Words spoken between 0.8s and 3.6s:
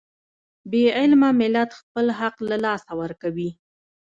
علمه ملت خپل حق له لاسه ورکوي.